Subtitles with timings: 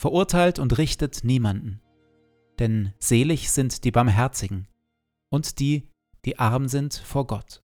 [0.00, 1.82] verurteilt und richtet niemanden.
[2.58, 4.66] Denn selig sind die Barmherzigen
[5.30, 5.88] und die,
[6.24, 7.62] die arm sind vor Gott.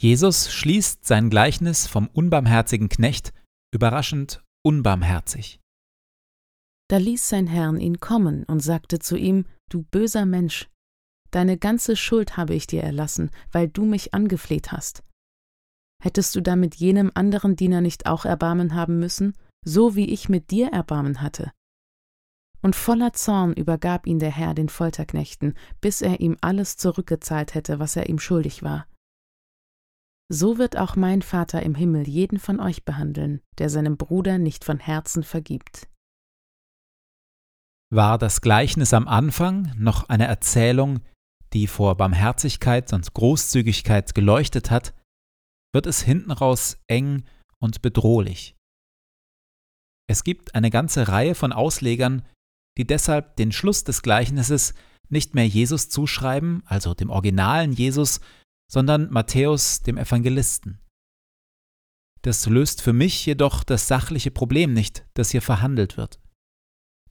[0.00, 3.34] Jesus schließt sein Gleichnis vom unbarmherzigen Knecht
[3.72, 5.60] überraschend unbarmherzig.
[6.88, 10.70] Da ließ sein Herrn ihn kommen und sagte zu ihm, Du böser Mensch,
[11.32, 15.02] deine ganze Schuld habe ich dir erlassen, weil du mich angefleht hast.
[16.02, 19.34] Hättest du da mit jenem anderen Diener nicht auch Erbarmen haben müssen,
[19.64, 21.52] so wie ich mit dir Erbarmen hatte?
[22.62, 27.78] Und voller Zorn übergab ihn der Herr den Folterknechten, bis er ihm alles zurückgezahlt hätte,
[27.78, 28.86] was er ihm schuldig war.
[30.28, 34.64] So wird auch mein Vater im Himmel jeden von euch behandeln, der seinem Bruder nicht
[34.64, 35.88] von Herzen vergibt.
[37.90, 40.98] War das Gleichnis am Anfang noch eine Erzählung,
[41.52, 44.92] die vor Barmherzigkeit und Großzügigkeit geleuchtet hat,
[45.76, 47.26] wird es hinten raus eng
[47.58, 48.56] und bedrohlich.
[50.08, 52.26] Es gibt eine ganze Reihe von Auslegern,
[52.78, 54.72] die deshalb den Schluss des Gleichnisses
[55.10, 58.20] nicht mehr Jesus zuschreiben, also dem originalen Jesus,
[58.72, 60.80] sondern Matthäus, dem Evangelisten.
[62.22, 66.22] Das löst für mich jedoch das sachliche Problem nicht, das hier verhandelt wird.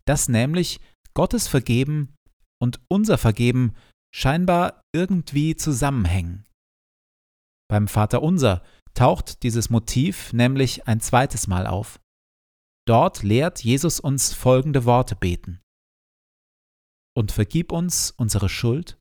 [0.06, 0.80] Dass nämlich
[1.14, 2.16] Gottes Vergeben
[2.60, 3.76] und unser Vergeben
[4.12, 6.45] scheinbar irgendwie zusammenhängen.
[7.68, 8.64] Beim Vater Unser
[8.94, 12.00] taucht dieses Motiv nämlich ein zweites Mal auf.
[12.88, 15.62] Dort lehrt Jesus uns folgende Worte beten.
[17.18, 19.00] Und vergib uns unsere Schuld,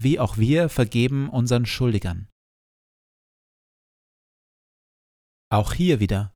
[0.00, 2.28] wie auch wir vergeben unseren Schuldigern.
[5.50, 6.34] Auch hier wieder.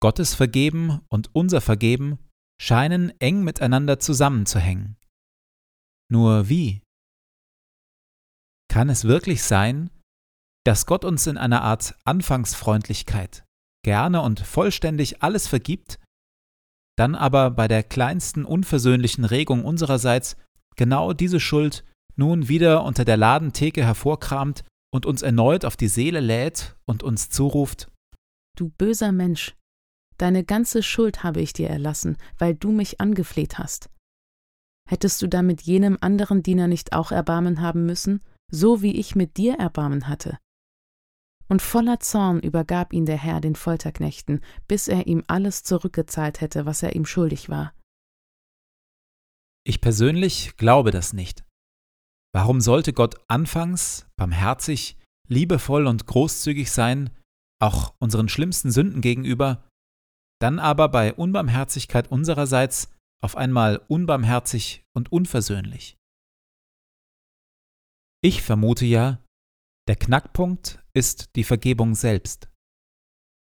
[0.00, 2.18] Gottes Vergeben und unser Vergeben
[2.60, 4.96] scheinen eng miteinander zusammenzuhängen.
[6.10, 6.82] Nur wie?
[8.68, 9.90] Kann es wirklich sein,
[10.64, 13.44] dass Gott uns in einer Art Anfangsfreundlichkeit
[13.82, 15.98] gerne und vollständig alles vergibt,
[16.98, 20.36] dann aber bei der kleinsten unversöhnlichen Regung unsererseits
[20.76, 21.84] genau diese Schuld
[22.16, 27.30] nun wieder unter der Ladentheke hervorkramt und uns erneut auf die Seele lädt und uns
[27.30, 27.88] zuruft
[28.56, 29.56] Du böser Mensch,
[30.18, 33.88] deine ganze Schuld habe ich dir erlassen, weil du mich angefleht hast.
[34.86, 38.20] Hättest du damit jenem anderen Diener nicht auch Erbarmen haben müssen,
[38.52, 40.38] so wie ich mit dir Erbarmen hatte?
[41.50, 46.64] Und voller Zorn übergab ihn der Herr den Folterknechten, bis er ihm alles zurückgezahlt hätte,
[46.64, 47.74] was er ihm schuldig war.
[49.66, 51.44] Ich persönlich glaube das nicht.
[52.32, 54.96] Warum sollte Gott anfangs barmherzig,
[55.28, 57.10] liebevoll und großzügig sein,
[57.60, 59.68] auch unseren schlimmsten Sünden gegenüber,
[60.40, 65.96] dann aber bei Unbarmherzigkeit unsererseits auf einmal unbarmherzig und unversöhnlich?
[68.22, 69.22] Ich vermute ja,
[69.88, 72.48] der Knackpunkt ist die Vergebung selbst.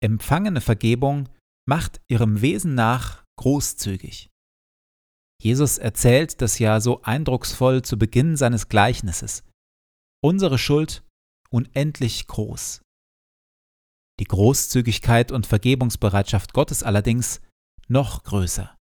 [0.02, 1.28] Empfangene Vergebung
[1.68, 4.30] macht ihrem Wesen nach großzügig.
[5.42, 9.44] Jesus erzählt das ja so eindrucksvoll zu Beginn seines Gleichnisses.
[10.22, 11.04] Unsere Schuld
[11.50, 12.82] unendlich groß.
[14.18, 17.42] Die Großzügigkeit und Vergebungsbereitschaft Gottes allerdings
[17.88, 18.74] noch größer.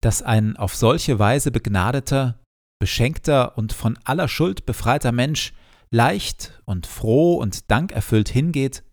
[0.00, 2.40] Dass ein auf solche Weise begnadeter,
[2.80, 5.52] beschenkter und von aller Schuld befreiter Mensch
[5.94, 8.84] leicht und froh und dankerfüllt hingeht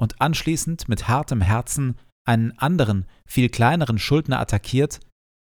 [0.00, 1.96] und anschließend mit hartem Herzen
[2.26, 4.98] einen anderen, viel kleineren Schuldner attackiert,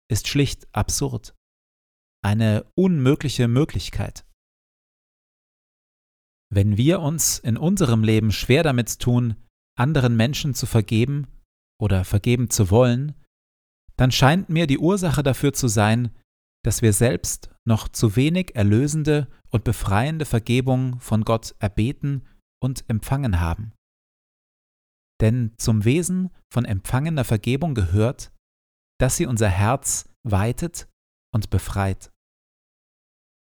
[0.09, 1.35] ist schlicht absurd.
[2.23, 4.25] Eine unmögliche Möglichkeit.
[6.51, 9.35] Wenn wir uns in unserem Leben schwer damit tun,
[9.77, 11.27] anderen Menschen zu vergeben
[11.79, 13.13] oder vergeben zu wollen,
[13.95, 16.15] dann scheint mir die Ursache dafür zu sein,
[16.63, 22.27] dass wir selbst noch zu wenig erlösende und befreiende Vergebung von Gott erbeten
[22.61, 23.73] und empfangen haben.
[25.21, 28.31] Denn zum Wesen von empfangener Vergebung gehört,
[28.99, 30.89] dass sie unser Herz weitet
[31.33, 32.11] und befreit.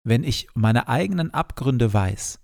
[0.07, 2.39] Wenn ich meine eigenen Abgründe weiß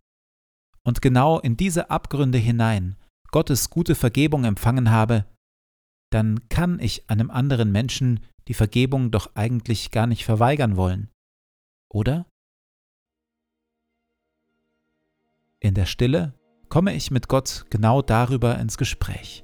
[0.86, 2.96] und genau in diese Abgründe hinein
[3.30, 5.25] Gottes gute Vergebung empfangen habe,
[6.12, 11.10] dann kann ich einem anderen Menschen die Vergebung doch eigentlich gar nicht verweigern wollen,
[11.90, 12.26] oder?
[15.60, 16.34] In der Stille
[16.70, 19.44] komme ich mit Gott genau darüber ins Gespräch.